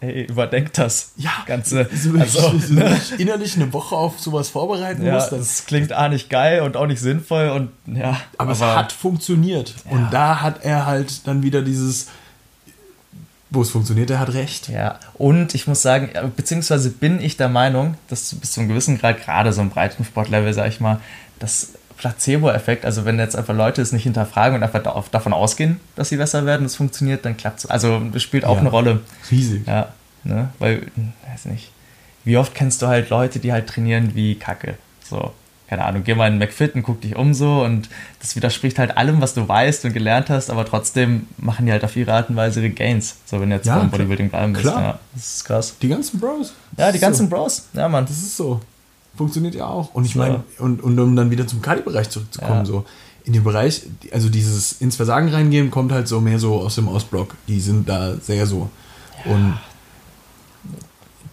[0.00, 1.12] hey, überdenkt das.
[1.16, 1.88] Ja, ganze.
[1.94, 2.98] So, also, so, ne?
[3.18, 5.28] innerlich eine Woche auf sowas vorbereiten ja, muss.
[5.28, 8.20] Das klingt auch nicht geil und auch nicht sinnvoll und ja.
[8.38, 9.74] Aber, aber es hat funktioniert.
[9.84, 9.90] Ja.
[9.92, 12.08] Und da hat er halt dann wieder dieses,
[13.50, 14.68] wo es funktioniert, er hat recht.
[14.68, 18.98] Ja, und ich muss sagen, beziehungsweise bin ich der Meinung, dass bis zu einem gewissen
[18.98, 21.00] Grad, gerade so im Breitensportlevel, sag ich mal,
[21.38, 26.08] das Placebo-Effekt, also wenn jetzt einfach Leute es nicht hinterfragen und einfach davon ausgehen, dass
[26.08, 27.66] sie besser werden, das funktioniert, dann klappt es.
[27.66, 29.00] Also das spielt auch ja, eine Rolle.
[29.30, 29.66] Riesig.
[29.66, 29.92] Ja,
[30.24, 30.48] ne?
[30.58, 30.86] weil,
[31.30, 31.72] weiß nicht,
[32.24, 34.76] wie oft kennst du halt Leute, die halt trainieren wie Kacke.
[35.04, 35.32] So,
[35.70, 38.98] keine Ahnung, geh mal in McFit und guck dich um so und das widerspricht halt
[38.98, 42.28] allem, was du weißt und gelernt hast, aber trotzdem machen die halt auf ihre Art
[42.28, 43.16] und Weise ihre Gains.
[43.24, 44.66] So, wenn du jetzt ja, beim Bodybuilding bleiben bist.
[44.66, 45.76] Ja, das ist krass.
[45.80, 46.52] Die ganzen Bros.
[46.76, 47.36] Ja, die ganzen so.
[47.36, 47.68] Bros.
[47.72, 48.04] Ja, Mann.
[48.04, 48.60] Das ist so
[49.16, 49.94] funktioniert ja auch.
[49.94, 52.64] Und ich meine, und, und um dann wieder zum Kali-Bereich zurückzukommen, ja.
[52.64, 52.84] so
[53.24, 56.88] in dem Bereich, also dieses ins Versagen reingehen, kommt halt so mehr so aus dem
[56.88, 57.36] Ostblock.
[57.46, 58.70] Die sind da sehr so.
[59.26, 59.58] Und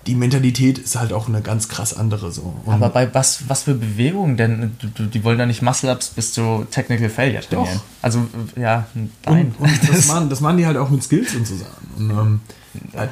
[0.07, 2.53] die Mentalität ist halt auch eine ganz krass andere so.
[2.65, 4.77] Und Aber bei was, was für Bewegungen denn?
[4.97, 7.75] Die wollen da nicht Muscle-Ups bis zu Technical Failure trainieren.
[7.75, 7.83] Doch.
[8.01, 8.87] Also, ja,
[9.25, 9.53] nein.
[9.59, 11.87] Und, und das, machen, das machen die halt auch mit Skills und so Sachen.
[11.97, 12.41] Und, ähm,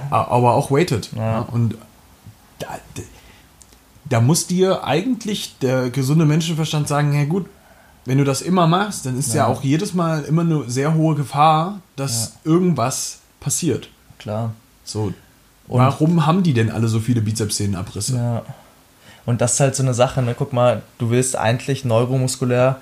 [0.09, 1.09] aber auch weighted.
[1.15, 1.39] Ja.
[1.39, 1.75] Und
[2.59, 2.79] da,
[4.05, 7.47] da muss dir eigentlich der gesunde Menschenverstand sagen, ja gut,
[8.05, 10.93] wenn du das immer machst, dann ist ja, ja auch jedes Mal immer eine sehr
[10.93, 12.51] hohe Gefahr, dass ja.
[12.51, 13.89] irgendwas passiert.
[14.17, 14.53] Klar.
[14.85, 15.13] So.
[15.67, 18.17] Und warum haben die denn alle so viele Bizepssehnenabrisse?
[18.17, 18.41] Ja.
[19.25, 20.35] Und das ist halt so eine Sache, ne?
[20.37, 22.79] Guck mal, du willst eigentlich neuromuskulär,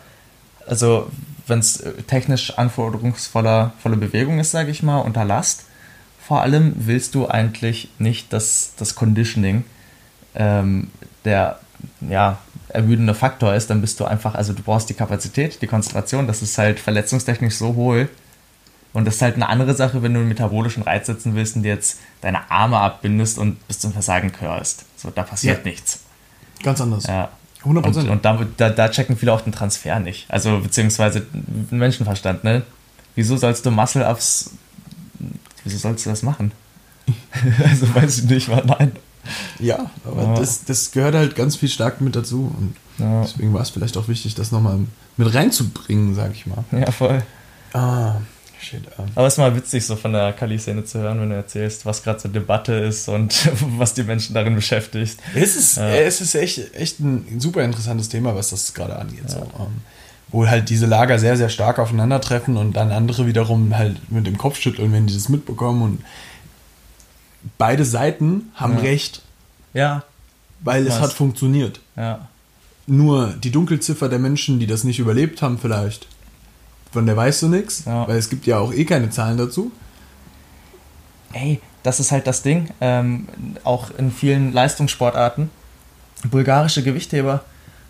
[0.67, 1.10] also
[1.48, 5.63] wenn es äh, technisch anforderungsvoller volle Bewegung ist, sage ich mal, unter Last,
[6.26, 9.63] vor allem willst du eigentlich nicht, dass das Conditioning
[10.36, 10.89] ähm,
[11.26, 11.60] der
[12.02, 12.38] ja,
[12.69, 16.41] ermüdende Faktor ist, dann bist du einfach, also du brauchst die Kapazität, die Konzentration, das
[16.41, 18.10] ist halt verletzungstechnisch so hohl.
[18.93, 21.65] Und das ist halt eine andere Sache, wenn du einen metabolischen Reiz setzen willst und
[21.65, 24.86] jetzt deine Arme abbindest und bis zum Versagen körst.
[24.95, 25.71] So, da passiert ja.
[25.71, 26.01] nichts.
[26.62, 27.08] Ganz anders.
[27.08, 27.29] Ja.
[27.65, 27.86] 100%.
[27.86, 30.29] Und, und da, da, da, checken viele auch den Transfer nicht.
[30.29, 31.25] Also, beziehungsweise
[31.71, 32.63] Menschenverstand, ne?
[33.15, 34.51] Wieso sollst du Muscle-Ups,
[35.63, 36.51] wieso sollst du das machen?
[37.63, 38.91] also, weiß ich nicht, war nein.
[39.60, 40.34] Ja, aber ja.
[40.36, 42.53] Das, das gehört halt ganz viel stark mit dazu.
[42.58, 43.21] Und ja.
[43.21, 44.79] deswegen war es vielleicht auch wichtig, das nochmal
[45.15, 46.65] mit reinzubringen, sag ich mal.
[46.71, 47.23] Ja, voll.
[47.71, 48.17] Ah,
[48.63, 48.82] shit.
[48.97, 49.06] Um.
[49.15, 52.04] Aber es ist mal witzig, so von der Kali-Szene zu hören, wenn du erzählst, was
[52.04, 55.19] gerade so Debatte ist und was die Menschen darin beschäftigt.
[55.36, 55.89] Es ist, ja.
[55.89, 59.30] es ist echt, echt ein super interessantes Thema, was das gerade angeht.
[59.30, 59.39] So.
[59.39, 59.82] Um, ähm,
[60.30, 64.38] wo halt diese Lager sehr, sehr stark aufeinandertreffen und dann andere wiederum halt mit dem
[64.38, 66.04] Kopf schütteln, wenn die das mitbekommen und
[67.60, 68.80] beide Seiten haben ja.
[68.80, 69.21] recht.
[69.73, 70.04] Ja.
[70.62, 71.82] Weil es hat funktioniert.
[71.95, 72.28] Ja.
[72.88, 76.08] Nur die Dunkelziffer der Menschen, die das nicht überlebt haben, vielleicht,
[76.93, 78.08] von der weißt du nichts, ja.
[78.08, 79.71] weil es gibt ja auch eh keine Zahlen dazu.
[81.34, 82.69] Ey, das ist halt das Ding.
[82.79, 83.27] Ähm,
[83.63, 85.49] auch in vielen Leistungssportarten.
[86.29, 87.43] Bulgarische Gewichtheber.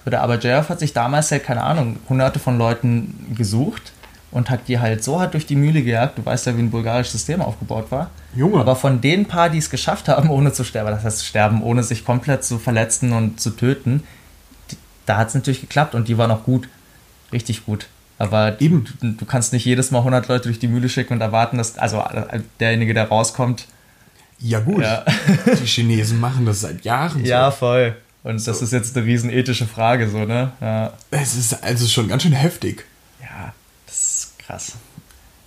[0.06, 3.94] Der Abajev hat sich damals ja, keine Ahnung, hunderte von Leuten gesucht
[4.32, 6.18] und hat die halt so hart durch die Mühle gejagt.
[6.18, 8.10] Du weißt ja, wie ein bulgarisches System aufgebaut war.
[8.36, 8.60] Junge.
[8.60, 11.84] Aber von den paar, die es geschafft haben, ohne zu sterben, das heißt sterben, ohne
[11.84, 14.04] sich komplett zu verletzen und zu töten,
[14.72, 16.68] die, da hat es natürlich geklappt und die waren auch gut.
[17.32, 17.88] Richtig gut.
[18.24, 18.86] Aber Eben.
[19.02, 21.78] Du, du, kannst nicht jedes Mal 100 Leute durch die Mühle schicken und erwarten, dass
[21.78, 22.04] also
[22.60, 23.68] derjenige, der rauskommt.
[24.40, 24.82] Ja, gut.
[24.82, 25.06] Ja.
[25.62, 27.22] Die Chinesen machen das seit Jahren.
[27.24, 27.30] So.
[27.30, 27.96] Ja, voll.
[28.24, 28.52] Und so.
[28.52, 30.52] das ist jetzt eine riesen ethische Frage, so, ne?
[30.60, 30.94] Ja.
[31.12, 32.86] Es ist also schon ganz schön heftig.
[33.22, 33.54] Ja,
[33.86, 34.74] das ist krass.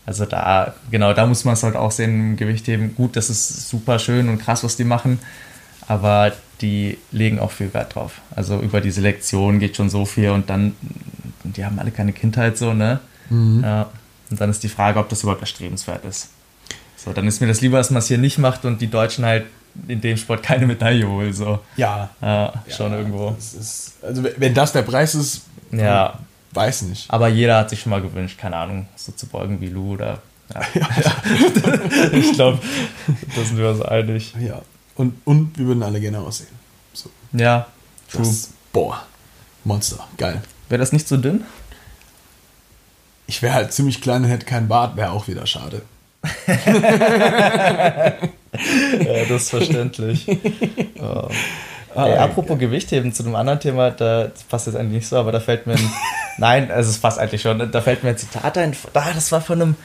[0.06, 2.94] Also da, genau, da muss man es halt auch sehen im Gewichtheben.
[2.94, 5.18] Gut, das ist super schön und krass, was die machen,
[5.88, 8.20] aber die legen auch viel Wert drauf.
[8.34, 10.76] Also über die Selektion geht schon so viel und dann,
[11.54, 13.00] die haben alle keine Kindheit so, ne?
[13.30, 13.90] Ja.
[14.30, 16.30] Und dann ist die Frage, ob das überhaupt erstrebenswert ist.
[16.96, 19.24] So, dann ist mir das lieber, dass man es hier nicht macht und die Deutschen
[19.24, 19.46] halt
[19.88, 21.32] in dem Sport keine Medaille holen.
[21.32, 21.60] So.
[21.76, 22.10] Ja.
[22.20, 23.30] Ja, schon irgendwo.
[23.30, 26.18] Das ist, also wenn das der Preis ist, Ja.
[26.52, 27.10] weiß nicht.
[27.10, 30.20] Aber jeder hat sich schon mal gewünscht, keine Ahnung, so zu beugen wie Lou oder.
[30.54, 30.60] Ja.
[32.12, 32.58] ich glaube,
[33.34, 34.34] da sind wir uns einig.
[34.40, 34.62] Ja.
[34.94, 36.48] Und, und wir würden alle gerne aussehen.
[36.92, 37.10] So.
[37.32, 37.66] Ja,
[38.10, 38.22] true.
[38.24, 39.02] Das, boah,
[39.64, 40.40] Monster, geil.
[40.68, 41.44] Wäre das nicht so dünn?
[43.26, 45.82] Ich wäre halt ziemlich klein und hätte keinen Bart, wäre auch wieder schade.
[48.58, 50.26] Ja, das ist verständlich.
[51.00, 51.28] oh.
[51.94, 55.32] Ey, apropos Gewichtheben, zu einem anderen Thema, da das passt jetzt eigentlich nicht so, aber
[55.32, 55.90] da fällt mir ein.
[56.38, 57.70] nein, also es passt eigentlich schon.
[57.70, 58.76] Da fällt mir ein Zitat ein.
[58.92, 59.76] Ah, das war von einem.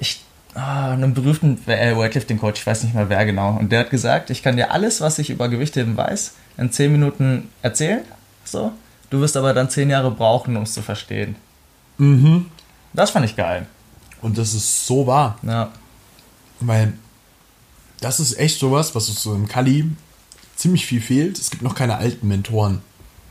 [0.00, 0.24] Ich,
[0.54, 3.56] ah, einem berühmten äh, Weightlifting-Coach, ich weiß nicht mal wer genau.
[3.56, 6.90] Und der hat gesagt: Ich kann dir alles, was ich über Gewichtheben weiß, in 10
[6.90, 8.02] Minuten erzählen.
[8.44, 8.72] So.
[9.10, 11.36] Du wirst aber dann 10 Jahre brauchen, um es zu verstehen.
[11.98, 12.46] Mhm.
[12.92, 13.66] Das fand ich geil.
[14.22, 15.38] Und das ist so wahr.
[15.42, 15.70] Ja.
[16.60, 16.94] Weil
[18.00, 19.90] das ist echt sowas, was uns so im Kali
[20.56, 21.38] ziemlich viel fehlt.
[21.38, 22.80] Es gibt noch keine alten Mentoren.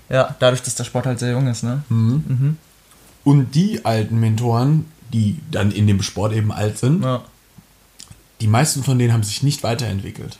[0.10, 1.84] Ja, dadurch, dass der Sport halt sehr jung ist, ne?
[3.24, 7.24] Und die alten Mentoren, die dann in dem Sport eben alt sind, Ja.
[8.42, 10.38] die meisten von denen haben sich nicht weiterentwickelt.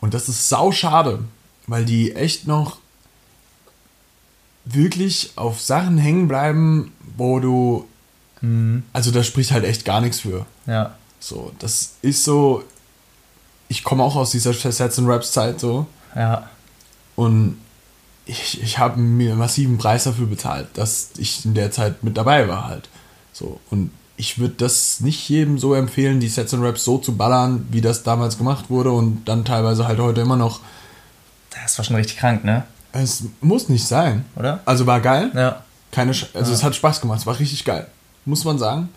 [0.00, 1.24] Und das ist sau schade,
[1.66, 2.78] weil die echt noch
[4.66, 7.86] wirklich auf Sachen hängen bleiben, wo du.
[8.92, 10.44] Also da spricht halt echt gar nichts für.
[10.66, 10.94] Ja.
[11.20, 12.62] So, das ist so.
[13.68, 15.86] Ich komme auch aus dieser Sets and Raps Zeit so.
[16.14, 16.48] Ja.
[17.16, 17.56] Und
[18.26, 22.16] ich, ich habe mir einen massiven Preis dafür bezahlt, dass ich in der Zeit mit
[22.16, 22.88] dabei war halt.
[23.32, 23.60] So.
[23.70, 27.66] Und ich würde das nicht jedem so empfehlen, die Sets and Raps so zu ballern,
[27.70, 30.60] wie das damals gemacht wurde und dann teilweise halt heute immer noch.
[31.50, 32.64] Das war schon richtig krank, ne?
[32.92, 34.24] Es muss nicht sein.
[34.36, 34.60] Oder?
[34.64, 35.30] Also war geil.
[35.34, 35.62] Ja.
[35.92, 37.86] Keine Sch also es hat Spaß gemacht, es war richtig geil.
[38.24, 38.88] Muss man sagen.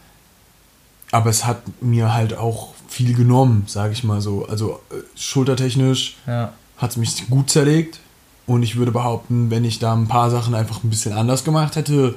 [1.12, 4.46] Aber es hat mir halt auch viel genommen, sage ich mal so.
[4.48, 6.54] Also äh, schultertechnisch Ja.
[6.78, 8.00] hat es mich gut zerlegt.
[8.48, 11.76] Und ich würde behaupten, wenn ich da ein paar Sachen einfach ein bisschen anders gemacht
[11.76, 12.16] hätte,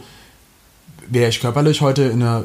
[1.09, 2.45] wäre ich körperlich heute in einer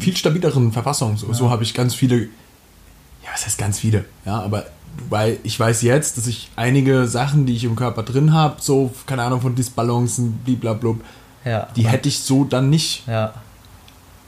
[0.00, 1.16] viel stabileren Verfassung.
[1.18, 4.64] So, so habe ich ganz viele, ja, was heißt ganz viele, ja, aber
[5.08, 8.92] weil ich weiß jetzt, dass ich einige Sachen, die ich im Körper drin habe, so,
[9.06, 11.00] keine Ahnung, von Disbalancen, bliblablub,
[11.44, 11.68] Ja.
[11.76, 13.06] die hätte ich so dann nicht.
[13.06, 13.34] Ja.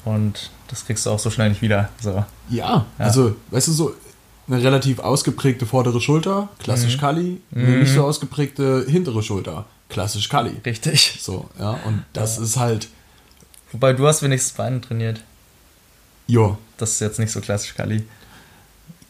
[0.04, 1.88] Und das kriegst du auch so schnell nicht wieder.
[2.00, 2.24] So.
[2.48, 3.94] Ja, also, weißt du, so
[4.48, 10.52] eine relativ ausgeprägte vordere Schulter, klassisch Kali, eine nicht so ausgeprägte hintere Schulter, klassisch Kali.
[10.64, 11.18] Richtig.
[11.20, 12.88] So, ja, und das ist halt,
[13.72, 15.20] Wobei du hast wenigstens Beine trainiert.
[16.26, 16.58] jo.
[16.76, 18.04] Das ist jetzt nicht so klassisch Kali.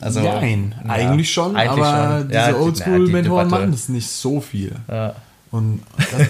[0.01, 2.29] Also, Nein, ja, eigentlich schon, eigentlich aber schon.
[2.29, 4.75] diese Ja, Oldschool-Mentoren ja, die machen das nicht so viel.
[4.89, 5.15] Ja.
[5.51, 6.21] Und das,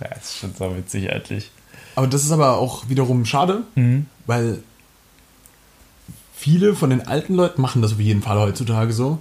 [0.00, 1.50] ja, das ist schon so witzig eigentlich.
[1.96, 3.62] aber das ist aber auch wiederum schade,
[4.26, 4.58] weil
[6.34, 9.18] viele von den alten Leuten machen das auf jeden Fall heutzutage so,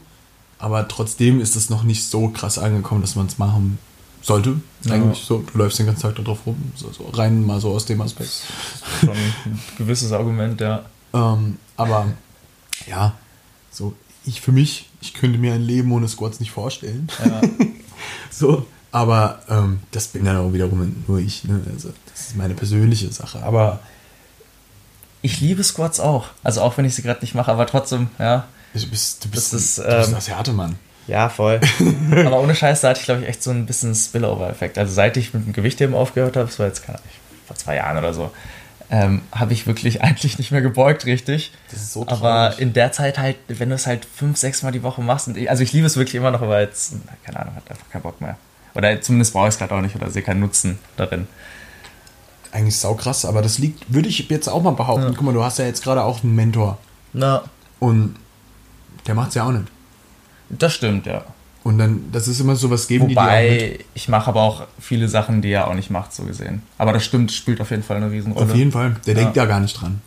[0.60, 3.78] aber trotzdem ist es noch nicht so krass angekommen, dass man es machen
[4.22, 4.56] sollte.
[4.84, 4.94] Ja.
[4.94, 7.72] Eigentlich so, du läufst den ganzen Tag da drauf rum, so, so rein mal so
[7.72, 8.32] aus dem Aspekt.
[9.00, 10.84] Schon ein gewisses Argument, ja.
[11.14, 12.08] Ähm, aber
[12.88, 13.14] ja,
[13.76, 13.94] so
[14.26, 17.08] ich für mich, ich könnte mir ein Leben ohne Squats nicht vorstellen.
[17.24, 17.42] Ja.
[18.30, 21.46] So, aber ähm, das bin dann auch wiederum nur ich.
[21.46, 21.62] Ne?
[21.74, 23.42] Also das ist meine persönliche Sache.
[23.44, 23.80] Aber
[25.22, 26.28] Ich liebe Squats auch.
[26.44, 28.46] Also auch wenn ich sie gerade nicht mache, aber trotzdem, ja.
[28.74, 30.76] du bist, du bist, Das ist, du bist ähm, ein Asiate-Mann.
[31.08, 31.62] Ja, voll.
[32.12, 34.78] aber ohne Scheiß, da hatte ich, glaube ich, echt so ein bisschen Spillover-Effekt.
[34.78, 37.10] Also seit ich mit dem Gewichtheben aufgehört habe, das war jetzt, keine Ahnung,
[37.48, 38.32] vor zwei Jahren oder so,
[38.90, 41.52] ähm, habe ich wirklich eigentlich nicht mehr gebeugt, richtig.
[41.72, 42.60] Das ist so Aber traurig.
[42.60, 45.38] in der Zeit halt, wenn du es halt fünf, sechs Mal die Woche machst, und
[45.38, 46.94] ich, also ich liebe es wirklich immer noch, aber jetzt,
[47.24, 48.38] keine Ahnung, hat einfach keinen Bock mehr.
[48.76, 51.28] Oder zumindest brauche ich es gerade auch nicht oder sehe keinen Nutzen darin.
[52.52, 55.14] Eigentlich saukrass, aber das liegt, würde ich jetzt auch mal behaupten.
[55.16, 56.78] Guck mal, du hast ja jetzt gerade auch einen Mentor.
[57.14, 57.44] Na,
[57.80, 58.16] Und
[59.08, 59.66] der macht es ja auch nicht.
[60.50, 61.24] das stimmt, ja.
[61.66, 63.34] Und dann, das ist immer so was geben, die dir auch mit.
[63.34, 66.62] Wobei, ich mache aber auch viele Sachen, die er auch nicht macht, so gesehen.
[66.78, 68.46] Aber das stimmt, spielt auf jeden Fall eine Riesenrolle.
[68.46, 68.96] Auf jeden Fall.
[69.08, 69.22] Der Ja.
[69.22, 70.00] denkt da gar nicht dran.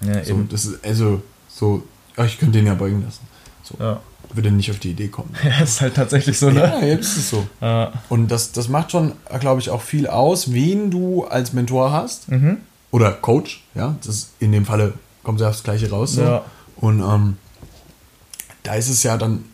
[0.00, 0.48] Ja, So, eben.
[0.48, 1.82] das ist, also, so,
[2.16, 3.20] ja, ich könnte den ja beugen lassen.
[3.62, 3.74] So.
[3.78, 4.00] Ja.
[4.32, 5.34] Würde nicht auf die Idee kommen.
[5.44, 6.60] Ja, ist halt tatsächlich so, ne?
[6.60, 7.46] Ja, jetzt ist es so.
[7.60, 7.92] Ja.
[8.08, 12.30] Und das, das macht schon, glaube ich, auch viel aus, wen du als Mentor hast.
[12.30, 12.56] Mhm.
[12.90, 13.96] Oder Coach, ja.
[14.02, 14.94] Das ist, in dem Falle
[15.24, 16.12] kommt ja aufs Gleiche raus.
[16.14, 16.22] So.
[16.22, 16.44] Ja.
[16.76, 17.36] Und ähm,
[18.62, 19.44] da ist es ja dann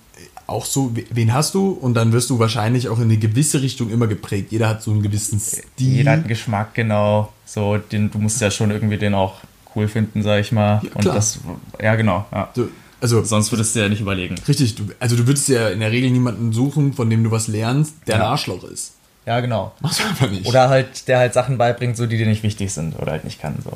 [0.48, 1.70] auch so, we- wen hast du?
[1.70, 4.50] Und dann wirst du wahrscheinlich auch in eine gewisse Richtung immer geprägt.
[4.50, 5.62] Jeder hat so einen gewissen Stil.
[5.76, 7.32] Jeder hat einen Geschmack, genau.
[7.46, 9.34] So, den, du musst ja schon irgendwie den auch
[9.76, 10.80] cool finden, sag ich mal.
[10.82, 11.14] Ja, Und klar.
[11.14, 11.38] das,
[11.80, 12.26] ja, genau.
[12.32, 12.48] Ja.
[12.54, 12.68] Du,
[13.00, 14.34] also, Sonst würdest du ja nicht überlegen.
[14.48, 17.46] richtig, du, also du würdest ja in der Regel niemanden suchen, von dem du was
[17.46, 18.28] lernst, der ein Ja.
[18.30, 18.94] Arschloch ist.
[19.26, 19.72] Ja, genau.
[19.80, 20.46] Machst du einfach nicht.
[20.46, 23.40] Oder halt, der halt Sachen beibringt, so die dir nicht wichtig sind oder halt nicht
[23.40, 23.56] kann.
[23.62, 23.72] So.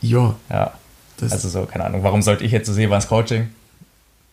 [0.00, 0.72] ja, Ja.
[1.18, 3.48] das, Also so, keine Ahnung, warum sollte ich jetzt so sehen was Coaching?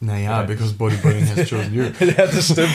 [0.02, 1.84] Naja, because bodybuilding has chosen you.
[2.00, 2.74] ja, das stimmt.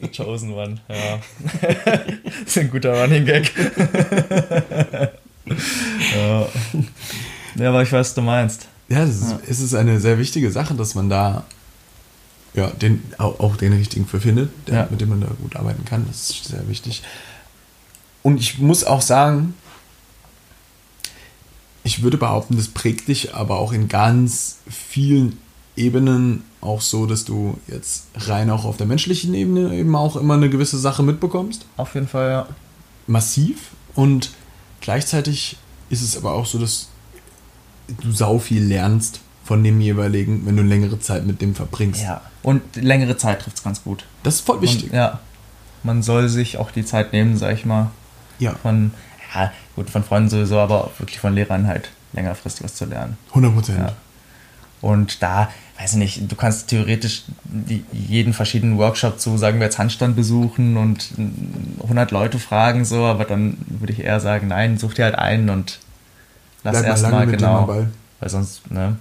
[0.00, 1.20] The Chosen One, ja.
[1.60, 3.52] das ist ein guter Running Gag.
[6.16, 6.48] ja.
[7.56, 8.66] ja, aber ich weiß, was du meinst.
[8.88, 11.44] Ja, das ist, es ist eine sehr wichtige Sache, dass man da
[12.54, 14.88] ja, den, auch, auch den richtigen für findet, der, Ja.
[14.90, 16.06] mit dem man da gut arbeiten kann.
[16.08, 17.02] Das ist sehr wichtig.
[18.22, 19.54] Und ich muss auch sagen,
[21.82, 25.38] ich würde behaupten, das prägt dich aber auch in ganz vielen
[25.76, 30.34] Ebenen auch so, dass du jetzt rein auch auf der menschlichen Ebene eben auch immer
[30.34, 31.64] eine gewisse Sache mitbekommst.
[31.76, 32.48] Auf jeden Fall, ja.
[33.06, 33.70] Massiv.
[33.94, 34.30] Und
[34.80, 35.56] gleichzeitig
[35.88, 36.88] ist es aber auch so, dass
[38.02, 42.02] du sau viel lernst von dem jeweiligen, wenn du längere Zeit mit dem verbringst.
[42.02, 42.20] Ja.
[42.42, 44.04] Und längere Zeit trifft es ganz gut.
[44.22, 44.90] Das ist voll wichtig.
[44.90, 45.20] Und, ja.
[45.82, 47.90] Man soll sich auch die Zeit nehmen, sag ich mal.
[48.38, 48.92] Ja, Von,
[49.34, 53.16] ja, gut, von Freunden sowieso, aber auch wirklich von Lehrern halt längerfristig was zu lernen.
[53.30, 53.78] 100 Prozent.
[53.78, 53.92] Ja.
[54.80, 57.24] Und da, weiß ich nicht, du kannst theoretisch
[57.92, 63.04] jeden verschiedenen Workshop zu, sagen wir jetzt Handstand besuchen und mm, 100 Leute fragen, so,
[63.04, 65.80] aber dann würde ich eher sagen, nein, such dir halt einen und
[66.64, 67.86] lass Bleib mal erst lange mal, mit dem genau.
[68.20, 68.96] Weil sonst, ne,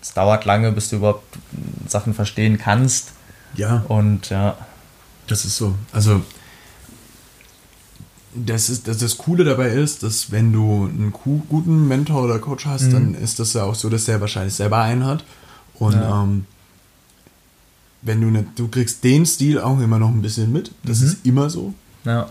[0.00, 1.38] es dauert lange, bis du überhaupt
[1.86, 3.12] Sachen verstehen kannst.
[3.54, 4.56] Ja, Und ja,
[5.26, 5.74] das ist so.
[5.92, 6.22] Also,
[8.34, 12.66] das, ist, das, das Coole dabei ist, dass wenn du einen guten Mentor oder Coach
[12.66, 12.92] hast, Mhm.
[12.92, 15.24] dann ist das ja auch so, dass der wahrscheinlich selber einen hat.
[15.74, 16.22] Und Ja.
[16.22, 16.46] ähm,
[18.02, 20.70] wenn du ne, du kriegst den Stil auch immer noch ein bisschen mit.
[20.84, 21.06] Das Mhm.
[21.06, 21.74] ist immer so.
[22.04, 22.28] ja,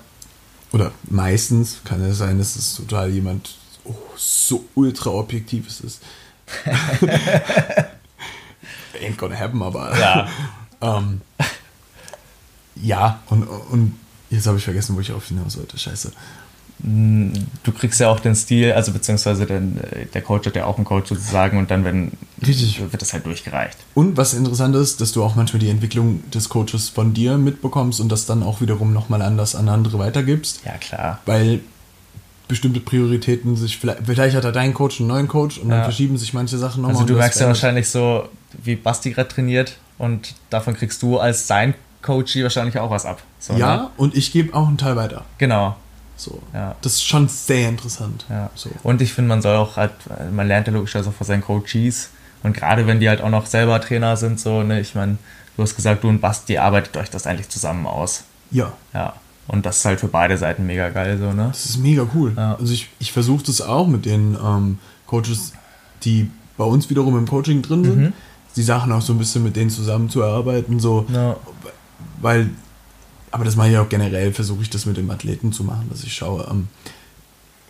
[0.73, 3.55] Oder meistens kann es sein, dass es total jemand
[3.85, 6.01] oh, so ultra objektives ist.
[9.01, 9.97] Ain't gonna happen, aber.
[9.99, 10.27] Ja.
[10.81, 11.21] ähm,
[12.75, 13.93] ja, und, und
[14.29, 15.77] jetzt habe ich vergessen, wo ich auf hinaus wollte.
[15.77, 16.11] Scheiße.
[16.79, 17.31] Mm,
[17.63, 20.75] du kriegst ja auch den Stil, also beziehungsweise den, äh, der Coach hat ja auch
[20.77, 22.11] einen Coach sozusagen und dann wenn,
[22.45, 22.79] Richtig.
[22.91, 23.77] wird das halt durchgereicht.
[23.95, 27.99] Und was interessant ist, dass du auch manchmal die Entwicklung des Coaches von dir mitbekommst
[27.99, 30.61] und das dann auch wiederum nochmal anders an andere weitergibst.
[30.65, 31.19] Ja, klar.
[31.25, 31.61] Weil
[32.47, 35.83] bestimmte Prioritäten sich vielleicht, vielleicht hat er dein Coach einen neuen Coach und dann Ja.
[35.83, 36.97] verschieben sich manche Sachen nochmal.
[36.97, 38.29] Also du merkst ja wahrscheinlich so,
[38.63, 43.21] wie Basti gerade trainiert und davon kriegst du als sein Coachie wahrscheinlich auch was ab.
[43.39, 43.89] So, Ja, Ne?
[43.97, 45.25] und ich gebe auch einen Teil weiter.
[45.37, 45.75] Genau.
[46.15, 46.41] So.
[46.53, 46.75] Ja.
[46.81, 48.25] Das ist schon sehr interessant.
[48.29, 48.49] Ja.
[48.55, 48.69] So.
[48.83, 49.91] Und ich finde, man soll auch halt,
[50.31, 52.09] man lernt ja logischerweise auch von seinen Coaches.
[52.43, 55.17] Und gerade wenn die halt auch noch selber Trainer sind, so, ne, ich meine,
[55.55, 58.23] du hast gesagt, du und Basti arbeitet euch das eigentlich zusammen aus.
[58.51, 59.13] Ja, Ja.
[59.49, 61.45] Und das ist halt für beide Seiten mega geil, so, ne?
[61.47, 62.33] das ist mega cool.
[62.35, 62.55] Ja.
[62.59, 65.53] Also ich, ich versuche das auch mit den ähm, Coaches,
[66.03, 67.97] die bei uns wiederum im Coaching drin sind.
[67.97, 68.13] Mhm.
[68.57, 71.05] Die Sachen auch so ein bisschen mit denen zusammenzuarbeiten, so.
[71.13, 71.37] Ja.
[72.21, 72.49] Weil,
[73.31, 76.03] aber das mache ich auch generell, versuche ich das mit dem Athleten zu machen, dass
[76.03, 76.67] ich schaue, ähm,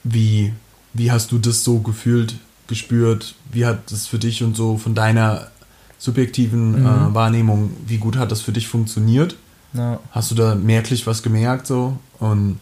[0.04, 0.54] wie,
[0.94, 2.36] wie hast du das so gefühlt,
[2.68, 5.48] gespürt, wie hat das für dich und so von deiner
[5.98, 6.86] subjektiven Mhm.
[7.12, 9.36] äh, Wahrnehmung, wie gut hat das für dich funktioniert?
[9.74, 10.00] Ja.
[10.12, 11.98] Hast du da merklich was gemerkt so?
[12.20, 12.60] Und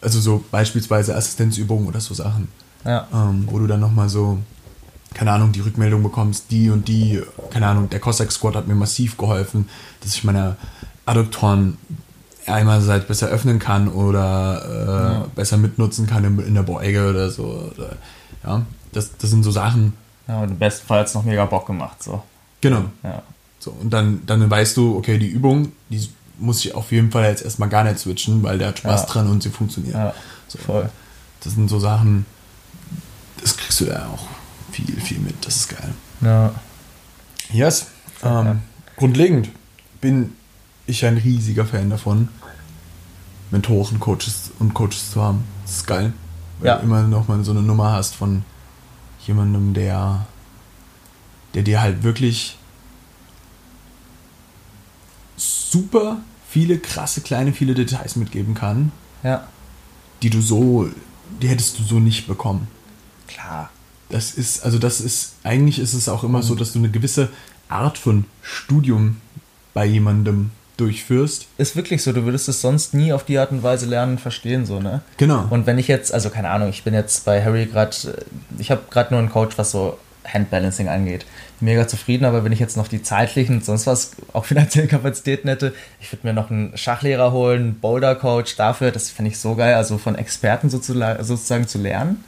[0.00, 2.48] also so beispielsweise Assistenzübungen oder so Sachen,
[2.84, 3.06] Ja.
[3.12, 4.38] ähm, wo du dann nochmal so,
[5.14, 8.74] keine Ahnung, die Rückmeldung bekommst, die und die, keine Ahnung, der Cossack Squad hat mir
[8.74, 9.68] massiv geholfen,
[10.02, 10.56] dass ich meine
[11.06, 11.78] Adduktoren
[12.46, 15.26] einerseits besser öffnen kann oder äh, Ja.
[15.34, 17.70] besser mitnutzen kann in, in der Beuge oder so.
[17.76, 17.96] Oder,
[18.44, 19.94] ja, das, das sind so Sachen.
[20.26, 22.22] Ja, und im besten Fall hat es noch mega Bock gemacht, so.
[22.60, 22.84] Genau.
[23.02, 23.22] Ja.
[23.58, 27.24] So, und dann, dann weißt du, okay, die Übung, die muss ich auf jeden Fall
[27.24, 29.06] jetzt erstmal gar nicht switchen, weil der hat Spaß Ja.
[29.08, 29.94] dran und sie funktioniert.
[29.94, 30.14] Ja.
[30.46, 30.58] So.
[30.58, 30.88] Voll.
[31.42, 32.24] Das sind so Sachen,
[33.40, 34.26] das kriegst du da auch
[34.86, 35.44] viel, viel mit.
[35.46, 35.94] Das ist geil.
[36.20, 36.54] Ja.
[37.52, 37.86] Yes.
[38.22, 38.42] Ja.
[38.42, 38.60] Ähm,
[38.96, 39.50] grundlegend
[40.00, 40.32] bin
[40.86, 42.28] ich ein riesiger Fan davon,
[43.50, 45.44] Mentoren, Coaches und Coaches zu haben.
[45.62, 46.12] Das ist geil.
[46.60, 46.76] Weil Ja.
[46.76, 48.44] du immer noch mal so eine Nummer hast von
[49.26, 50.26] jemandem, der,
[51.54, 52.56] der dir halt wirklich
[55.36, 58.90] super viele krasse kleine viele Details mitgeben kann,
[59.22, 59.46] Ja.
[60.22, 60.88] die du so,
[61.42, 62.68] die hättest du so nicht bekommen.
[63.26, 63.70] Klar.
[64.10, 67.28] Das ist, also das ist, eigentlich ist es auch immer so, dass du eine gewisse
[67.68, 69.18] Art von Studium
[69.74, 71.46] bei jemandem durchführst.
[71.58, 74.64] Ist wirklich so, du würdest es sonst nie auf die Art und Weise lernen, verstehen,
[74.64, 75.02] so, ne?
[75.16, 75.46] Genau.
[75.50, 77.96] Und wenn ich jetzt, also keine Ahnung, ich bin jetzt bei Harry gerade,
[78.58, 79.98] ich habe gerade nur einen Coach, was so
[80.32, 81.26] Handbalancing angeht.
[81.60, 85.48] Mega zufrieden, aber wenn ich jetzt noch die zeitlichen und sonst was, auch finanziellen Kapazitäten
[85.48, 89.54] hätte, ich würde mir noch einen Schachlehrer holen, einen Boulder-Coach dafür, das finde ich so
[89.54, 92.24] geil, also von Experten sozusagen, sozusagen zu lernen.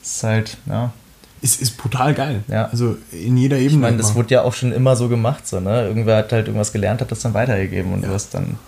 [0.00, 0.92] Das ist halt, ja.
[1.42, 2.42] Ist, ist brutal geil.
[2.48, 2.66] Ja.
[2.66, 3.70] Also in jeder Ebene.
[3.74, 5.86] Ich meine, das wurde ja auch schon immer so gemacht, so, ne?
[5.86, 8.08] Irgendwer hat halt irgendwas gelernt, hat das dann weitergegeben und Ja.
[8.08, 8.58] du hast dann,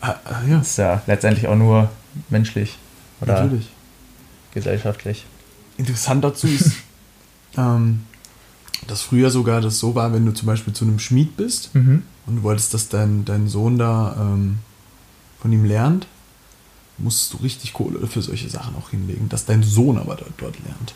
[0.00, 1.90] Ah, ah, ja, ist ja letztendlich auch nur
[2.28, 2.76] menschlich
[3.20, 3.68] oder natürlich.
[4.54, 5.24] gesellschaftlich.
[5.76, 6.72] Interessant dazu ist,
[7.56, 8.02] ähm,
[8.86, 12.02] dass früher sogar das so war, wenn du zum Beispiel zu einem Schmied bist Mhm.
[12.26, 14.58] und du wolltest, dass dein, dein Sohn da ähm,
[15.40, 16.06] von ihm lernt,
[16.98, 20.56] musst du richtig Kohle für solche Sachen auch hinlegen, dass dein Sohn aber dort, dort
[20.64, 20.94] lernt.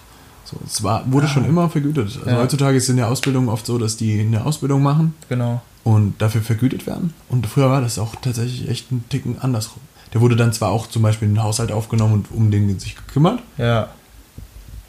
[0.52, 2.16] So, es war, wurde schon immer vergütet.
[2.18, 2.36] Also Ja.
[2.36, 5.62] heutzutage ist es in der Ausbildung oft so, dass die eine Ausbildung machen Genau.
[5.82, 7.14] und dafür vergütet werden.
[7.30, 9.80] Und früher war das auch tatsächlich echt ein Ticken andersrum.
[10.12, 12.96] Der wurde dann zwar auch zum Beispiel in den Haushalt aufgenommen und um den sich
[12.96, 13.88] gekümmert, Ja,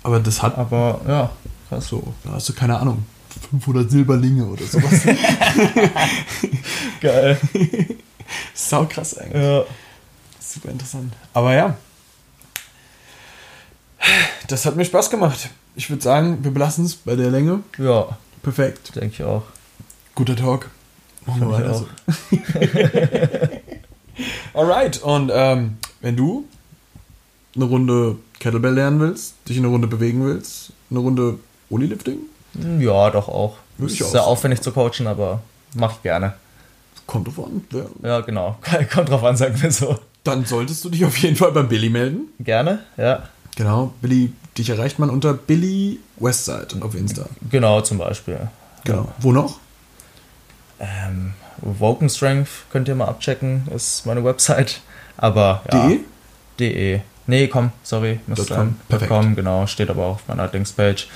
[0.04, 1.30] aber das hat aber ja,
[1.70, 1.88] krass.
[1.88, 3.06] so, da hast du keine Ahnung,
[3.52, 5.02] 500 Silberlinge oder sowas.
[7.02, 7.40] Geil.
[8.54, 9.42] Sau krass eigentlich.
[9.42, 9.64] Ja.
[10.42, 11.14] Super interessant.
[11.34, 11.78] Aber ja,
[14.48, 15.50] das hat mir Spaß gemacht.
[15.76, 17.62] Ich würde sagen, wir belassen es bei der Länge.
[17.78, 18.96] ja, Perfekt.
[18.96, 19.44] denke ich auch.
[20.16, 20.70] Guter Talk.
[21.26, 21.88] Machen wir weiter so.
[24.54, 26.46] Alright, und ähm, wenn du
[27.56, 32.18] eine Runde Kettlebell lernen willst, dich eine Runde bewegen willst, eine Runde Olilifting,
[32.80, 33.58] Ja, doch auch.
[33.80, 35.42] Ist auch sehr aufwendig zu coachen, aber
[35.76, 36.34] mach ich gerne.
[37.08, 37.64] kommt drauf an.
[37.72, 37.86] Ja.
[38.04, 38.58] Ja, genau.
[38.94, 39.98] Kommt drauf an, sagen wir so.
[40.24, 42.28] Dann solltest du dich auf jeden Fall beim Billy melden.
[42.40, 43.24] Gerne, ja.
[43.56, 47.26] Genau, Billy, dich erreicht man unter Billy Westside auf Insta.
[47.52, 48.50] Genau, zum Beispiel.
[48.84, 49.10] Genau.
[49.20, 49.60] Wo noch?
[50.80, 54.82] Ähm, Woken Strength könnt ihr mal abchecken, ist meine Website.
[55.18, 55.88] Aber ja.
[55.88, 56.00] De?
[56.60, 57.02] De.
[57.26, 58.20] Nee, komm, sorry.
[58.28, 59.10] Dot com, perfekt.
[59.10, 61.08] com, genau, steht aber auch auf meiner Dingspage.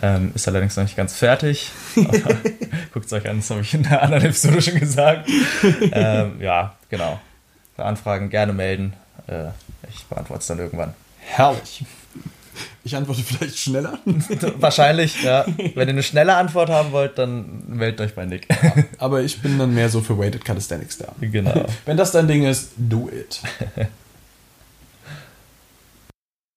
[0.00, 1.72] Ähm, ist allerdings noch nicht ganz fertig.
[2.92, 5.28] Guckt es euch an, das habe ich in der anderen Episode schon gesagt.
[5.90, 7.18] ähm, ja, genau.
[7.74, 8.92] Für Anfragen gerne melden.
[9.26, 9.48] Äh,
[9.90, 10.94] ich beantworte es dann irgendwann.
[11.26, 11.84] Herrlich.
[12.84, 13.98] Ich antworte vielleicht schneller.
[14.60, 15.44] Wahrscheinlich, ja.
[15.74, 18.46] Wenn ihr eine schnelle Antwort haben wollt, dann meldet euch bei Nick.
[18.98, 21.12] Aber ich bin dann mehr so für Weighted Calisthenics da.
[21.20, 21.66] genau.
[21.84, 23.40] Wenn das dein Ding ist, do it.